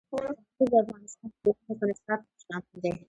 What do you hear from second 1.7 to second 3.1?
په نصاب کې شامل دی.